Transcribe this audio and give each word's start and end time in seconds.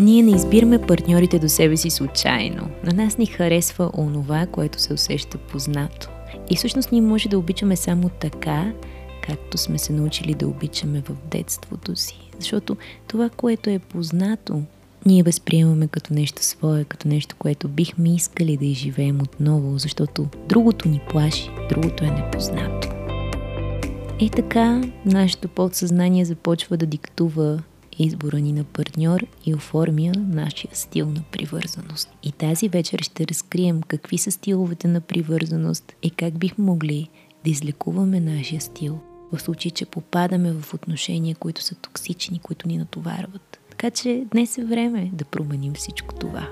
Ние 0.00 0.22
не 0.22 0.30
избираме 0.30 0.78
партньорите 0.78 1.38
до 1.38 1.48
себе 1.48 1.76
си 1.76 1.90
случайно. 1.90 2.68
На 2.84 2.92
нас 2.92 3.18
ни 3.18 3.26
харесва 3.26 3.90
онова, 3.98 4.46
което 4.46 4.80
се 4.80 4.92
усеща 4.92 5.38
познато. 5.38 6.08
И 6.50 6.56
всъщност 6.56 6.92
ние 6.92 7.00
може 7.00 7.28
да 7.28 7.38
обичаме 7.38 7.76
само 7.76 8.08
така, 8.08 8.72
както 9.22 9.58
сме 9.58 9.78
се 9.78 9.92
научили 9.92 10.34
да 10.34 10.48
обичаме 10.48 11.00
в 11.00 11.16
детството 11.30 11.96
си. 11.96 12.30
Защото 12.38 12.76
това, 13.06 13.28
което 13.28 13.70
е 13.70 13.78
познато, 13.78 14.62
ние 15.06 15.22
възприемаме 15.22 15.88
като 15.88 16.14
нещо 16.14 16.44
свое, 16.44 16.84
като 16.84 17.08
нещо, 17.08 17.36
което 17.38 17.68
бихме 17.68 18.14
искали 18.14 18.56
да 18.56 18.64
изживеем 18.64 19.20
отново, 19.22 19.78
защото 19.78 20.26
другото 20.48 20.88
ни 20.88 21.00
плаши, 21.10 21.50
другото 21.68 22.04
е 22.04 22.10
непознато. 22.10 22.88
И 24.20 24.30
така, 24.30 24.82
нашето 25.06 25.48
подсъзнание 25.48 26.24
започва 26.24 26.76
да 26.76 26.86
диктува 26.86 27.62
избора 28.02 28.40
ни 28.40 28.52
на 28.52 28.64
партньор 28.64 29.26
и 29.46 29.54
оформя 29.54 30.12
нашия 30.16 30.70
стил 30.72 31.06
на 31.06 31.22
привързаност. 31.32 32.08
И 32.22 32.32
тази 32.32 32.68
вечер 32.68 32.98
ще 33.02 33.28
разкрием 33.28 33.82
какви 33.82 34.18
са 34.18 34.30
стиловете 34.30 34.88
на 34.88 35.00
привързаност 35.00 35.92
и 36.02 36.10
как 36.10 36.38
бихме 36.38 36.64
могли 36.64 37.08
да 37.44 37.50
излекуваме 37.50 38.20
нашия 38.20 38.60
стил 38.60 39.00
в 39.32 39.42
случай, 39.42 39.70
че 39.70 39.86
попадаме 39.86 40.52
в 40.52 40.74
отношения, 40.74 41.36
които 41.36 41.62
са 41.62 41.74
токсични, 41.74 42.38
които 42.38 42.68
ни 42.68 42.78
натоварват. 42.78 43.60
Така 43.70 43.90
че 43.90 44.24
днес 44.30 44.58
е 44.58 44.64
време 44.64 45.10
да 45.12 45.24
променим 45.24 45.74
всичко 45.74 46.14
това. 46.14 46.48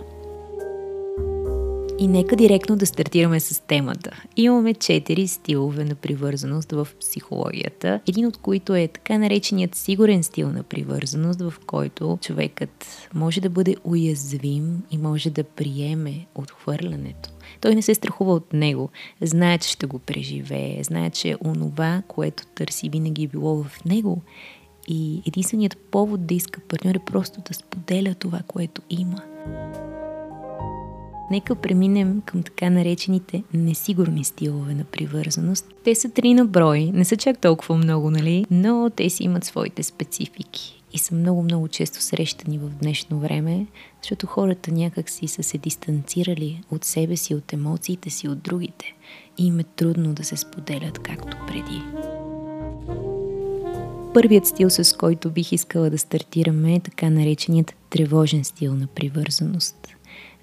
И 2.01 2.09
нека 2.09 2.37
директно 2.37 2.77
да 2.77 2.87
стартираме 2.87 3.41
с 3.41 3.63
темата. 3.67 4.23
Имаме 4.37 4.75
четири 4.75 5.29
стилове 5.29 5.85
на 5.85 5.95
привързаност 5.95 6.73
в 6.73 6.89
психологията, 7.01 8.01
един 8.09 8.27
от 8.27 8.37
които 8.37 8.75
е 8.75 8.89
така 8.89 9.19
нареченият 9.19 9.75
сигурен 9.75 10.23
стил 10.23 10.53
на 10.53 10.63
привързаност, 10.63 11.41
в 11.41 11.55
който 11.67 12.19
човекът 12.21 12.87
може 13.15 13.41
да 13.41 13.51
бъде 13.51 13.77
уязвим 13.85 14.83
и 14.91 14.99
може 14.99 15.31
да 15.31 15.45
приеме 15.45 16.27
отхвърлянето. 16.35 17.31
Той 17.61 17.75
не 17.75 17.83
се 17.83 17.95
страхува 17.95 18.35
от 18.35 18.53
него, 18.53 18.91
знае, 19.21 19.59
че 19.59 19.69
ще 19.69 19.87
го 19.87 19.99
преживее, 19.99 20.85
знае, 20.85 21.11
че 21.11 21.37
онова, 21.45 22.03
което 22.09 22.47
търси, 22.47 22.89
винаги 22.89 23.25
е 23.25 23.29
било 23.29 23.63
в 23.63 23.85
него. 23.85 24.23
И 24.89 25.23
единственият 25.27 25.77
повод 25.91 26.27
да 26.27 26.35
иска 26.35 26.61
партньор 26.61 26.95
е 26.95 27.05
просто 27.07 27.41
да 27.49 27.55
споделя 27.55 28.15
това, 28.15 28.41
което 28.47 28.83
има. 28.91 29.23
Нека 31.31 31.55
преминем 31.55 32.23
към 32.27 32.43
така 32.43 32.71
наречените 32.71 33.43
несигурни 33.55 34.25
стилове 34.25 34.75
на 34.75 34.85
привързаност. 34.85 35.67
Те 35.85 35.95
са 35.95 36.11
три 36.11 36.35
на 36.35 36.45
брой, 36.45 36.81
не 36.95 37.05
са 37.05 37.17
чак 37.17 37.39
толкова 37.39 37.77
много, 37.77 38.11
нали? 38.11 38.45
Но 38.51 38.91
те 38.97 39.11
си 39.11 39.25
имат 39.25 39.45
своите 39.45 39.83
специфики 39.83 40.83
и 40.93 40.99
са 40.99 41.15
много-много 41.15 41.69
често 41.69 42.03
срещани 42.03 42.59
в 42.59 42.69
днешно 42.69 43.19
време, 43.19 43.67
защото 44.03 44.27
хората 44.27 44.73
някак 44.73 45.11
си 45.11 45.29
са 45.29 45.43
се 45.43 45.59
дистанцирали 45.59 46.61
от 46.71 46.85
себе 46.85 47.17
си, 47.17 47.35
от 47.35 47.53
емоциите 47.53 48.11
си, 48.11 48.29
от 48.29 48.43
другите 48.43 48.95
и 49.39 49.47
им 49.47 49.59
е 49.59 49.65
трудно 49.65 50.15
да 50.15 50.25
се 50.25 50.37
споделят 50.37 50.99
както 50.99 51.37
преди. 51.47 51.83
Първият 54.15 54.47
стил, 54.47 54.71
с 54.71 54.97
който 54.97 55.31
бих 55.31 55.53
искала 55.53 55.91
да 55.91 55.99
стартираме 55.99 56.75
е 56.75 56.81
така 56.81 57.11
нареченият 57.11 57.75
тревожен 57.91 58.45
стил 58.45 58.75
на 58.75 58.87
привързаност– 58.87 59.89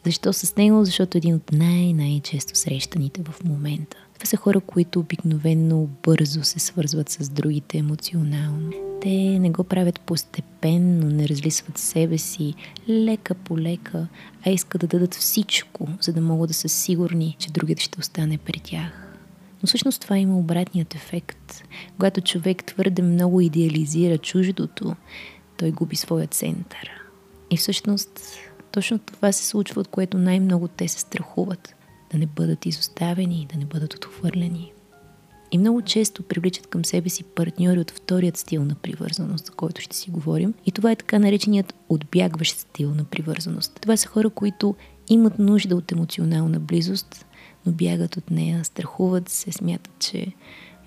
защо 0.05 0.33
с 0.33 0.55
него? 0.55 0.85
Защото 0.85 1.17
е 1.17 1.19
един 1.19 1.35
от 1.35 1.51
най-най-често 1.51 2.55
срещаните 2.55 3.21
в 3.23 3.43
момента. 3.43 3.97
Това 4.13 4.25
са 4.25 4.37
хора, 4.37 4.59
които 4.59 4.99
обикновенно 4.99 5.89
бързо 6.03 6.43
се 6.43 6.59
свързват 6.59 7.09
с 7.09 7.29
другите 7.29 7.77
емоционално. 7.77 8.71
Те 9.01 9.39
не 9.39 9.49
го 9.49 9.63
правят 9.63 9.99
постепенно, 9.99 11.09
не 11.09 11.29
разлисват 11.29 11.77
себе 11.77 12.17
си 12.17 12.53
лека 12.89 13.33
по 13.33 13.59
лека, 13.59 14.07
а 14.45 14.49
искат 14.49 14.81
да 14.81 14.87
дадат 14.87 15.13
всичко, 15.13 15.87
за 16.01 16.13
да 16.13 16.21
могат 16.21 16.47
да 16.47 16.53
са 16.53 16.69
сигурни, 16.69 17.35
че 17.39 17.51
другият 17.51 17.79
ще 17.79 17.99
остане 17.99 18.37
при 18.37 18.59
тях. 18.59 19.17
Но 19.63 19.67
всъщност 19.67 20.01
това 20.01 20.17
има 20.17 20.37
обратният 20.37 20.95
ефект. 20.95 21.63
Когато 21.95 22.21
човек 22.21 22.63
твърде 22.63 23.01
много 23.01 23.41
идеализира 23.41 24.17
чуждото, 24.17 24.95
той 25.57 25.71
губи 25.71 25.95
своя 25.95 26.27
център. 26.27 26.89
И 27.51 27.57
всъщност 27.57 28.21
точно 28.75 28.99
това 28.99 29.31
се 29.31 29.45
случва, 29.45 29.81
от 29.81 29.87
което 29.87 30.17
най-много 30.17 30.67
те 30.67 30.87
се 30.87 30.99
страхуват. 30.99 31.75
Да 32.11 32.17
не 32.17 32.25
бъдат 32.25 32.65
изоставени, 32.65 33.47
да 33.53 33.59
не 33.59 33.65
бъдат 33.65 33.93
отхвърлени. 33.93 34.71
И 35.51 35.57
много 35.57 35.81
често 35.81 36.23
привличат 36.23 36.67
към 36.67 36.85
себе 36.85 37.09
си 37.09 37.23
партньори 37.23 37.79
от 37.79 37.91
вторият 37.91 38.37
стил 38.37 38.65
на 38.65 38.75
привързаност, 38.75 39.45
за 39.45 39.51
който 39.51 39.81
ще 39.81 39.95
си 39.95 40.11
говорим. 40.11 40.53
И 40.65 40.71
това 40.71 40.91
е 40.91 40.95
така 40.95 41.19
нареченият 41.19 41.73
отбягващ 41.89 42.57
стил 42.57 42.95
на 42.95 43.03
привързаност. 43.03 43.79
Това 43.81 43.97
са 43.97 44.07
хора, 44.07 44.29
които 44.29 44.75
имат 45.07 45.39
нужда 45.39 45.75
от 45.75 45.91
емоционална 45.91 46.59
близост, 46.59 47.25
но 47.65 47.71
бягат 47.71 48.17
от 48.17 48.31
нея, 48.31 48.65
страхуват 48.65 49.29
се, 49.29 49.51
смятат, 49.51 49.93
че 49.99 50.27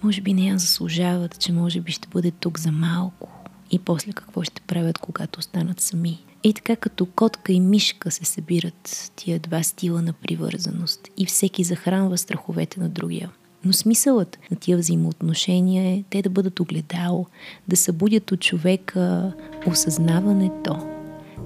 може 0.02 0.20
би 0.20 0.34
не 0.34 0.46
я 0.46 0.58
заслужават, 0.58 1.38
че 1.38 1.52
може 1.52 1.80
би 1.80 1.92
ще 1.92 2.08
бъде 2.08 2.30
тук 2.30 2.58
за 2.58 2.72
малко. 2.72 3.28
И 3.70 3.78
после 3.78 4.12
какво 4.12 4.42
ще 4.42 4.62
правят, 4.62 4.98
когато 4.98 5.38
останат 5.38 5.80
сами. 5.80 6.27
И 6.44 6.52
така 6.52 6.76
като 6.76 7.06
котка 7.06 7.52
и 7.52 7.60
мишка 7.60 8.10
се 8.10 8.24
събират 8.24 9.12
тия 9.16 9.38
два 9.38 9.62
стила 9.62 10.02
на 10.02 10.12
привързаност 10.12 11.08
и 11.16 11.26
всеки 11.26 11.64
захранва 11.64 12.18
страховете 12.18 12.80
на 12.80 12.88
другия. 12.88 13.30
Но 13.64 13.72
смисълът 13.72 14.38
на 14.50 14.56
тия 14.56 14.78
взаимоотношения 14.78 15.94
е 15.94 16.04
те 16.10 16.22
да 16.22 16.30
бъдат 16.30 16.60
огледало, 16.60 17.26
да 17.68 17.76
събудят 17.76 18.32
от 18.32 18.40
човека 18.40 19.32
осъзнаването, 19.66 20.76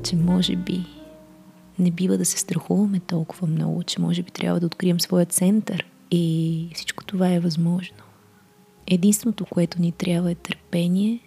че 0.04 0.16
може 0.16 0.56
би 0.56 0.84
не 1.78 1.90
бива 1.90 2.18
да 2.18 2.24
се 2.24 2.38
страхуваме 2.38 3.00
толкова 3.00 3.46
много, 3.46 3.82
че 3.82 4.00
може 4.00 4.22
би 4.22 4.30
трябва 4.30 4.60
да 4.60 4.66
открием 4.66 5.00
своя 5.00 5.26
център 5.26 5.86
и 6.10 6.68
всичко 6.74 7.04
това 7.04 7.32
е 7.32 7.40
възможно. 7.40 7.96
Единственото, 8.86 9.44
което 9.44 9.82
ни 9.82 9.92
трябва 9.92 10.30
е 10.30 10.34
търпение, 10.34 11.20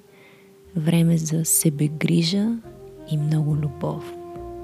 време 0.76 1.18
за 1.18 1.46
себегрижа 1.46 2.58
и 3.12 3.18
много 3.18 3.56
любов. 3.56 4.14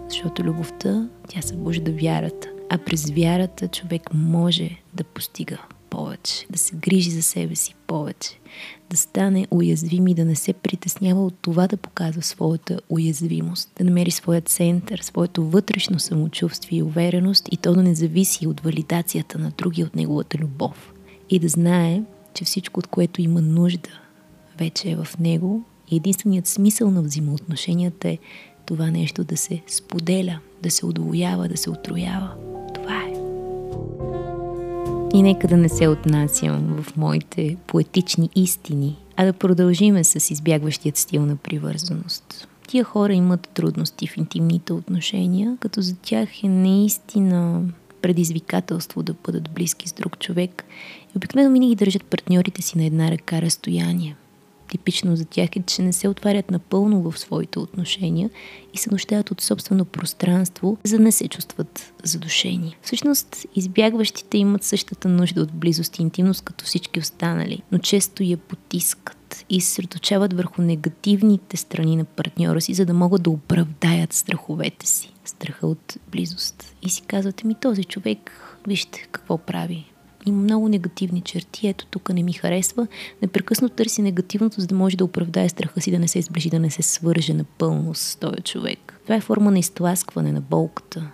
Защото 0.10 0.44
любовта, 0.44 1.10
тя 1.28 1.42
събужда 1.42 1.92
вярата. 1.92 2.48
А 2.70 2.78
през 2.78 3.10
вярата 3.10 3.68
човек 3.68 4.10
може 4.14 4.70
да 4.94 5.04
постига 5.04 5.58
повече, 5.90 6.46
да 6.50 6.58
се 6.58 6.76
грижи 6.76 7.10
за 7.10 7.22
себе 7.22 7.56
си 7.56 7.76
повече, 7.88 8.40
да 8.90 8.98
стане 8.98 9.48
уязвим 9.52 10.08
и 10.08 10.14
да 10.14 10.26
не 10.26 10.36
се 10.36 10.54
притеснява 10.54 11.26
от 11.26 11.34
това 11.42 11.68
да 11.68 11.78
показва 11.78 12.22
своята 12.22 12.82
уязвимост, 12.90 13.72
да 13.78 13.84
намери 13.84 14.12
своя 14.12 14.42
център, 14.42 15.00
своето 15.00 15.46
вътрешно 15.46 16.00
самочувствие 16.00 16.80
и 16.80 16.84
увереност 16.84 17.48
и 17.52 17.58
то 17.58 17.74
да 17.74 17.84
не 17.84 17.96
зависи 17.96 18.48
от 18.48 18.60
валидацията 18.60 19.40
на 19.40 19.52
други, 19.58 19.84
от 19.84 19.96
неговата 19.96 20.38
любов. 20.38 20.94
И 21.30 21.40
да 21.40 21.48
знае, 21.48 22.02
че 22.34 22.46
всичко, 22.46 22.80
от 22.80 22.88
което 22.88 23.22
има 23.22 23.42
нужда, 23.42 23.90
вече 24.58 24.92
е 24.92 24.96
в 24.96 25.08
него 25.20 25.64
единственият 25.96 26.48
смисъл 26.48 26.92
на 26.92 27.02
взаимоотношенията 27.02 28.10
е 28.10 28.18
това 28.66 28.92
нещо 28.92 29.24
да 29.24 29.38
се 29.38 29.62
споделя, 29.68 30.40
да 30.64 30.72
се 30.72 30.86
удвоява, 30.86 31.48
да 31.48 31.58
се 31.58 31.70
отроява. 31.70 32.32
Това 32.74 33.04
е. 33.04 33.14
И 35.14 35.22
нека 35.22 35.48
да 35.48 35.58
не 35.58 35.70
се 35.70 35.88
отнасям 35.88 36.84
в 36.84 36.98
моите 36.98 37.58
поетични 37.68 38.30
истини, 38.36 38.98
а 39.18 39.26
да 39.26 39.34
продължиме 39.34 40.04
с 40.04 40.32
избягващият 40.32 40.98
стил 40.98 41.26
на 41.26 41.36
привързаност. 41.36 42.48
Тия 42.68 42.84
хора 42.84 43.14
имат 43.14 43.50
трудности 43.54 44.08
в 44.08 44.18
интимните 44.18 44.74
отношения, 44.74 45.58
като 45.60 45.82
за 45.82 45.96
тях 45.96 46.44
е 46.44 46.48
наистина 46.48 47.62
предизвикателство 48.02 49.04
да 49.04 49.14
бъдат 49.14 49.52
близки 49.52 49.90
с 49.90 49.94
друг 49.94 50.20
човек 50.20 50.64
и 51.16 51.18
обикновено 51.18 51.54
винаги 51.54 51.76
държат 51.76 52.04
партньорите 52.04 52.62
си 52.62 52.78
на 52.78 52.86
една 52.86 53.12
ръка 53.12 53.42
разстояние 53.42 54.16
типично 54.72 55.16
за 55.16 55.26
тях 55.26 55.50
е, 55.56 55.64
че 55.68 55.82
не 55.82 55.94
се 55.94 56.08
отварят 56.08 56.52
напълно 56.52 57.12
в 57.12 57.20
своите 57.20 57.60
отношения 57.60 58.30
и 58.74 58.78
се 58.78 58.92
нуждаят 58.92 59.32
от 59.32 59.42
собствено 59.42 59.86
пространство, 59.86 60.78
за 60.84 60.98
да 60.98 61.04
не 61.04 61.12
се 61.12 61.28
чувстват 61.28 61.94
задушени. 62.04 62.78
Всъщност, 62.82 63.46
избягващите 63.56 64.38
имат 64.38 64.64
същата 64.64 65.08
нужда 65.08 65.42
от 65.42 65.52
близост 65.52 66.00
и 66.00 66.02
интимност 66.02 66.42
като 66.42 66.66
всички 66.66 67.00
останали, 67.00 67.62
но 67.72 67.78
често 67.78 68.24
я 68.24 68.38
потискат 68.38 69.46
и 69.50 69.62
се 69.62 69.68
съсредоточават 69.68 70.34
върху 70.34 70.62
негативните 70.62 71.58
страни 71.58 71.96
на 71.96 72.06
партньора 72.06 72.62
си, 72.62 72.74
за 72.74 72.86
да 72.86 72.94
могат 72.94 73.24
да 73.24 73.30
оправдаят 73.30 74.14
страховете 74.14 74.88
си. 74.88 75.14
Страха 75.26 75.68
от 75.68 75.98
близост. 76.12 76.76
И 76.82 76.90
си 76.90 77.02
казвате 77.02 77.48
ми, 77.48 77.56
този 77.56 77.84
човек, 77.84 78.32
вижте 78.68 79.08
какво 79.12 79.38
прави 79.38 79.91
има 80.26 80.42
много 80.42 80.70
негативни 80.70 81.22
черти, 81.22 81.68
ето 81.68 81.86
тук 81.86 82.10
не 82.14 82.24
ми 82.24 82.34
харесва, 82.34 82.88
непрекъснато 83.22 83.76
търси 83.76 84.02
негативното, 84.02 84.62
за 84.62 84.68
да 84.68 84.76
може 84.76 84.98
да 84.98 85.06
оправдае 85.06 85.50
страха 85.50 85.82
си 85.82 85.92
да 85.92 86.00
не 86.00 86.08
се 86.08 86.22
сближи, 86.22 86.50
да 86.50 86.60
не 86.60 86.70
се 86.70 86.82
свърже 86.82 87.34
напълно 87.34 87.96
с 87.96 88.16
този 88.16 88.42
човек. 88.44 89.00
Това 89.04 89.16
е 89.16 89.22
форма 89.22 89.52
на 89.52 89.60
изтласкване 89.60 90.32
на 90.32 90.42
болката 90.42 91.12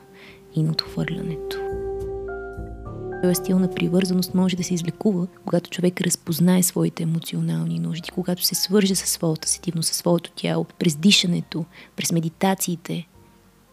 и 0.56 0.64
на 0.64 0.72
отхвърлянето. 0.72 1.58
Този 3.24 3.36
стил 3.36 3.60
на 3.60 3.72
привързаност 3.72 4.34
може 4.34 4.56
да 4.56 4.64
се 4.64 4.74
излекува, 4.74 5.28
когато 5.46 5.70
човек 5.70 6.02
разпознае 6.02 6.64
своите 6.64 7.04
емоционални 7.04 7.80
нужди, 7.80 8.12
когато 8.12 8.44
се 8.44 8.56
свърже 8.56 8.96
със 8.96 9.10
своята 9.10 9.50
сетивност, 9.50 9.88
със 9.88 9.98
своето 9.98 10.32
тяло, 10.32 10.66
през 10.80 10.96
дишането, 10.96 11.66
през 11.96 12.12
медитациите, 12.12 13.08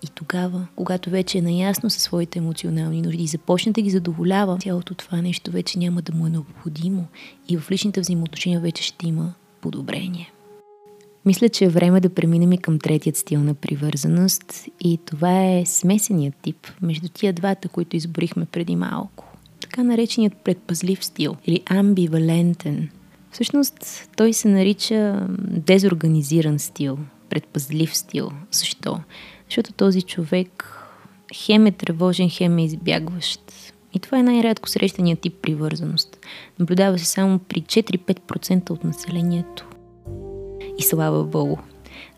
И 0.05 0.09
тогава, 0.15 0.67
когато 0.77 1.11
вече 1.11 1.39
е 1.39 1.43
наясно 1.43 1.91
със 1.91 2.03
своите 2.03 2.39
емоционални 2.39 3.03
нужди 3.03 3.23
и 3.23 3.27
започне 3.27 3.73
да 3.73 3.83
ги 3.83 3.91
задоволява, 3.91 4.59
цялото 4.59 4.95
това 4.95 5.23
нещо 5.23 5.51
вече 5.51 5.79
няма 5.79 6.03
да 6.03 6.15
му 6.15 6.27
е 6.27 6.31
необходимо 6.31 7.06
и 7.49 7.56
в 7.56 7.71
личните 7.71 8.01
взаимоотношения 8.01 8.61
вече 8.61 8.83
ще 8.83 9.06
има 9.06 9.35
подобрение. 9.61 10.33
Мисля, 11.25 11.49
че 11.49 11.65
е 11.65 11.69
време 11.69 12.01
да 12.01 12.15
преминем 12.15 12.53
и 12.53 12.59
към 12.59 12.79
третият 12.79 13.17
стил 13.17 13.41
на 13.41 13.55
привързаност 13.55 14.67
и 14.81 14.99
това 15.06 15.45
е 15.45 15.67
смесеният 15.67 16.35
тип 16.43 16.69
между 16.83 17.09
тия 17.09 17.33
двата, 17.33 17.69
които 17.69 17.97
изборихме 17.97 18.45
преди 18.45 18.77
малко. 18.77 19.25
Така 19.61 19.83
нареченият 19.83 20.37
предпазлив 20.37 21.05
стил 21.05 21.37
или 21.47 21.62
амбивалентен. 21.67 22.89
Всъщност 23.31 24.09
той 24.17 24.33
се 24.33 24.49
нарича 24.49 25.27
дезорганизиран 25.39 26.59
стил, 26.59 26.99
предпазлив 27.29 27.97
стил. 27.97 28.31
Защо? 28.50 28.99
Защото 29.55 29.73
този 29.73 30.03
човек 30.03 30.81
хем 31.35 31.67
е 31.67 31.73
тревожен, 31.73 32.31
хем 32.31 32.59
е 32.59 32.65
избягващ. 32.65 33.41
И 33.93 33.99
това 33.99 34.19
е 34.19 34.23
най-рядко 34.23 34.69
срещания 34.69 35.17
тип 35.17 35.35
привързаност. 35.43 36.19
Наблюдава 36.59 36.99
се 36.99 37.05
само 37.05 37.39
при 37.39 37.62
4-5% 37.62 38.71
от 38.71 38.85
населението. 38.85 39.69
И 40.79 40.83
слава 40.83 41.25
Богу. 41.25 41.56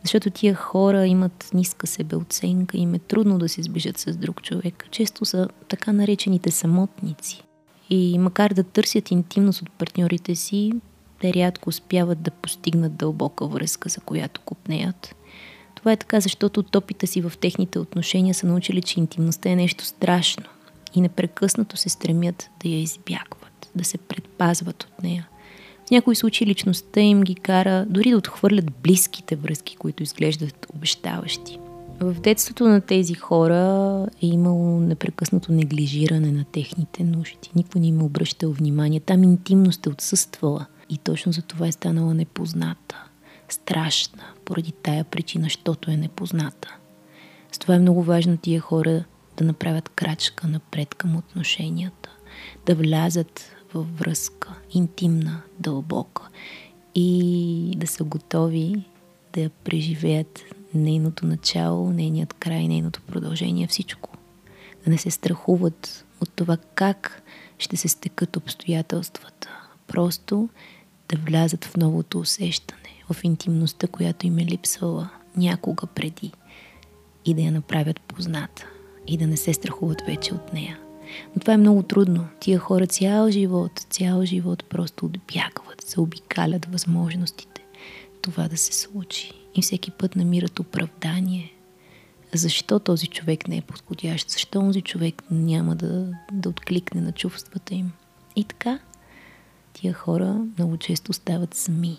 Защото 0.02 0.30
тия 0.30 0.54
хора 0.54 1.06
имат 1.06 1.50
ниска 1.54 1.86
себеоценка 1.86 2.78
им 2.78 2.94
е 2.94 2.98
трудно 2.98 3.38
да 3.38 3.48
се 3.48 3.62
сближат 3.62 3.98
с 3.98 4.16
друг 4.16 4.42
човек. 4.42 4.86
Често 4.90 5.24
са 5.24 5.48
така 5.68 5.92
наречените 5.92 6.50
самотници. 6.50 7.42
И 7.90 8.18
макар 8.18 8.52
да 8.52 8.62
търсят 8.62 9.10
интимност 9.10 9.62
от 9.62 9.70
партньорите 9.70 10.34
си, 10.34 10.72
те 11.20 11.34
рядко 11.34 11.68
успяват 11.68 12.22
да 12.22 12.30
постигнат 12.30 12.96
дълбока 12.96 13.46
връзка, 13.46 13.88
за 13.88 14.00
която 14.00 14.40
купнеят. 14.40 15.14
Това 15.86 15.92
е 15.92 15.96
така, 15.96 16.20
защото 16.20 16.60
от 16.60 16.76
опита 16.76 17.06
си 17.06 17.20
в 17.20 17.32
техните 17.40 17.78
отношения 17.78 18.34
са 18.34 18.46
научили, 18.46 18.82
че 18.82 19.00
интимността 19.00 19.50
е 19.50 19.56
нещо 19.56 19.84
страшно 19.84 20.44
и 20.94 21.00
непрекъснато 21.00 21.76
се 21.76 21.88
стремят 21.88 22.50
да 22.62 22.68
я 22.68 22.80
избягват, 22.80 23.70
да 23.74 23.84
се 23.84 23.98
предпазват 23.98 24.82
от 24.82 25.02
нея. 25.02 25.28
В 25.86 25.90
някои 25.90 26.16
случаи 26.16 26.46
личността 26.46 27.00
им 27.00 27.22
ги 27.22 27.34
кара 27.34 27.86
дори 27.88 28.10
да 28.10 28.16
отхвърлят 28.16 28.72
близките 28.82 29.36
връзки, 29.36 29.76
които 29.76 30.02
изглеждат 30.02 30.66
обещаващи. 30.74 31.58
В 32.00 32.14
детството 32.20 32.68
на 32.68 32.80
тези 32.80 33.14
хора 33.14 34.06
е 34.22 34.26
имало 34.26 34.80
непрекъснато 34.80 35.52
неглижиране 35.52 36.32
на 36.32 36.44
техните 36.44 37.04
нужди. 37.04 37.50
Никой 37.56 37.80
не 37.80 37.86
им 37.86 38.00
е 38.00 38.04
обръщал 38.04 38.52
внимание. 38.52 39.00
Там 39.00 39.22
интимност 39.22 39.86
е 39.86 39.90
отсъствала. 39.90 40.66
И 40.90 40.98
точно 40.98 41.32
за 41.32 41.42
това 41.42 41.66
е 41.66 41.72
станала 41.72 42.14
непозната. 42.14 43.05
Страшна, 43.48 44.24
поради 44.44 44.72
тая 44.72 45.04
причина, 45.04 45.44
защото 45.44 45.90
е 45.90 45.96
непозната. 45.96 46.76
С 47.52 47.58
това 47.58 47.74
е 47.74 47.78
много 47.78 48.02
важно 48.02 48.36
тия 48.36 48.60
хора 48.60 49.04
да 49.36 49.44
направят 49.44 49.88
крачка 49.88 50.48
напред 50.48 50.94
към 50.94 51.16
отношенията, 51.16 52.10
да 52.66 52.74
влязат 52.74 53.56
във 53.74 53.98
връзка, 53.98 54.54
интимна, 54.70 55.42
дълбока 55.58 56.28
и 56.94 57.74
да 57.76 57.86
са 57.86 58.04
готови 58.04 58.84
да 59.32 59.50
преживеят 59.50 60.40
нейното 60.74 61.26
начало, 61.26 61.92
нейният 61.92 62.32
край, 62.32 62.68
нейното 62.68 63.02
продължение, 63.02 63.66
всичко. 63.66 64.10
Да 64.84 64.90
не 64.90 64.98
се 64.98 65.10
страхуват 65.10 66.04
от 66.20 66.30
това 66.30 66.56
как 66.56 67.22
ще 67.58 67.76
се 67.76 67.88
стекат 67.88 68.36
обстоятелствата. 68.36 69.48
Просто 69.86 70.48
да 71.08 71.16
влязат 71.16 71.64
в 71.64 71.76
новото 71.76 72.18
усещане, 72.18 72.95
в 73.10 73.24
интимността, 73.24 73.86
която 73.86 74.26
им 74.26 74.38
е 74.38 74.44
липсвала 74.44 75.10
някога 75.36 75.86
преди 75.86 76.32
и 77.24 77.34
да 77.34 77.42
я 77.42 77.52
направят 77.52 78.00
позната 78.00 78.66
и 79.06 79.16
да 79.16 79.26
не 79.26 79.36
се 79.36 79.54
страхуват 79.54 80.00
вече 80.06 80.34
от 80.34 80.52
нея. 80.52 80.78
Но 81.34 81.40
това 81.40 81.52
е 81.52 81.56
много 81.56 81.82
трудно. 81.82 82.28
Тия 82.40 82.58
хора 82.58 82.86
цял 82.86 83.30
живот, 83.30 83.86
цял 83.90 84.24
живот 84.24 84.64
просто 84.64 85.06
отбягват, 85.06 85.80
се 85.80 86.00
обикалят 86.00 86.66
възможностите 86.66 87.56
това 88.26 88.48
да 88.48 88.56
се 88.56 88.72
случи. 88.72 89.32
И 89.54 89.62
всеки 89.62 89.90
път 89.90 90.16
намират 90.16 90.60
оправдание. 90.60 91.52
Защо 92.34 92.78
този 92.78 93.06
човек 93.06 93.48
не 93.48 93.56
е 93.56 93.62
подходящ? 93.62 94.30
Защо 94.30 94.60
този 94.60 94.82
човек 94.82 95.22
няма 95.30 95.76
да, 95.76 96.12
да 96.32 96.48
откликне 96.48 97.00
на 97.00 97.12
чувствата 97.12 97.74
им? 97.74 97.92
И 98.36 98.44
така, 98.44 98.78
тия 99.72 99.94
хора 99.94 100.44
много 100.58 100.76
често 100.76 101.12
стават 101.12 101.54
сами. 101.54 101.98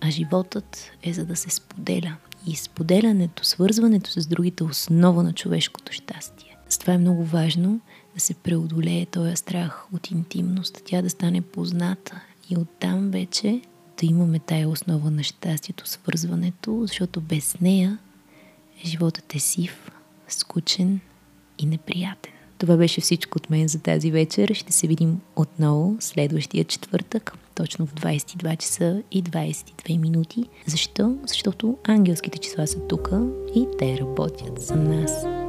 А 0.00 0.10
животът 0.10 0.90
е 1.02 1.12
за 1.12 1.24
да 1.24 1.36
се 1.36 1.50
споделя. 1.50 2.16
И 2.46 2.56
споделянето, 2.56 3.46
свързването 3.46 4.10
с 4.10 4.26
другите 4.26 4.64
е 4.64 4.66
основа 4.66 5.22
на 5.22 5.32
човешкото 5.32 5.92
щастие. 5.92 6.56
С 6.68 6.78
това 6.78 6.92
е 6.92 6.98
много 6.98 7.24
важно 7.24 7.80
да 8.14 8.20
се 8.20 8.34
преодолее 8.34 9.06
този 9.06 9.36
страх 9.36 9.86
от 9.94 10.10
интимност, 10.10 10.82
тя 10.84 11.02
да 11.02 11.10
стане 11.10 11.40
позната 11.40 12.20
и 12.50 12.56
оттам 12.56 13.10
вече 13.10 13.60
да 14.00 14.06
имаме 14.06 14.38
тая 14.38 14.68
основа 14.68 15.10
на 15.10 15.22
щастието, 15.22 15.88
свързването, 15.88 16.78
защото 16.86 17.20
без 17.20 17.60
нея 17.60 17.98
животът 18.84 19.34
е 19.34 19.38
сив, 19.38 19.90
скучен 20.28 21.00
и 21.58 21.66
неприятен. 21.66 22.32
Това 22.58 22.76
беше 22.76 23.00
всичко 23.00 23.38
от 23.38 23.50
мен 23.50 23.68
за 23.68 23.78
тази 23.78 24.10
вечер. 24.10 24.54
Ще 24.54 24.72
се 24.72 24.86
видим 24.86 25.20
отново 25.36 25.96
следващия 26.00 26.64
четвъртък, 26.64 27.32
точно 27.60 27.86
в 27.86 27.94
22 27.94 28.56
часа 28.56 29.02
и 29.10 29.22
22 29.22 29.98
минути. 29.98 30.44
Защо? 30.66 31.14
Защото 31.26 31.78
ангелските 31.84 32.38
числа 32.38 32.66
са 32.66 32.78
тук 32.88 33.10
и 33.54 33.66
те 33.78 33.98
работят 34.00 34.60
за 34.60 34.76
нас. 34.76 35.39